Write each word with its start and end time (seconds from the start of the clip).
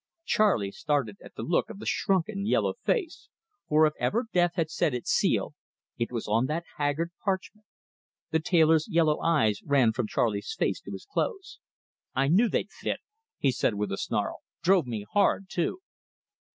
Charley 0.25 0.71
started 0.71 1.17
at 1.23 1.35
the 1.35 1.43
look 1.43 1.69
of 1.69 1.77
the 1.77 1.85
shrunken, 1.85 2.43
yellow 2.43 2.73
face; 2.73 3.29
for 3.69 3.85
if 3.85 3.93
ever 3.99 4.25
death 4.33 4.53
had 4.55 4.71
set 4.71 4.93
his 4.93 5.05
seal, 5.07 5.53
it 5.99 6.11
was 6.11 6.27
on 6.27 6.47
that 6.47 6.63
haggard 6.77 7.11
parchment. 7.23 7.67
The 8.31 8.39
tailor's 8.39 8.87
yellow 8.89 9.19
eyes 9.19 9.61
ran 9.61 9.93
from 9.93 10.07
Charley's 10.07 10.55
face 10.57 10.81
to 10.81 10.91
his 10.91 11.05
clothes. 11.05 11.59
"I 12.15 12.29
knew 12.29 12.49
they'd 12.49 12.71
fit," 12.71 13.01
he 13.37 13.51
said, 13.51 13.75
with 13.75 13.91
a 13.91 13.97
snarl. 13.97 14.39
"Drove 14.63 14.87
me 14.87 15.05
hard, 15.13 15.45
too!" 15.51 15.81